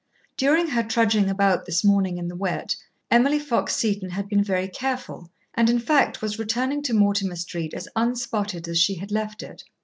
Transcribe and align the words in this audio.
During 0.35 0.69
her 0.69 0.81
trudging 0.81 1.29
about 1.29 1.67
this 1.67 1.83
morning 1.83 2.17
in 2.17 2.27
the 2.27 2.35
wet, 2.35 2.75
Emily 3.11 3.37
Fox 3.37 3.75
Seton 3.75 4.09
had 4.09 4.27
been 4.27 4.43
very 4.43 4.67
careful, 4.67 5.29
and, 5.53 5.69
in 5.69 5.77
fact, 5.77 6.23
was 6.23 6.39
returning 6.39 6.81
to 6.81 6.93
Mortimer 6.95 7.35
Street 7.35 7.75
as 7.75 7.87
unspotted 7.95 8.67
as 8.67 8.79
she 8.79 8.95
had 8.95 9.11
left 9.11 9.43
it. 9.43 9.63